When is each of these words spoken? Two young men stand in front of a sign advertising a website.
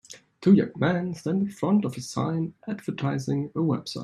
Two 0.41 0.53
young 0.55 0.71
men 0.77 1.13
stand 1.13 1.43
in 1.43 1.49
front 1.51 1.85
of 1.85 1.95
a 1.95 2.01
sign 2.01 2.55
advertising 2.67 3.51
a 3.53 3.59
website. 3.59 3.99